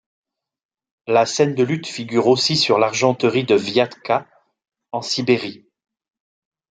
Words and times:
La 1.05 1.27
scène 1.27 1.53
de 1.53 1.61
lutte 1.63 1.85
figure 1.85 2.25
aussi 2.25 2.57
sur 2.57 2.79
l'argenterie 2.79 3.43
de 3.43 3.53
Vjatka, 3.53 4.27
en 4.91 5.03
Sibérie. 5.03 5.67